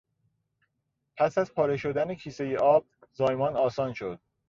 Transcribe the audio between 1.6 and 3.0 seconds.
شدن کیسهی آب،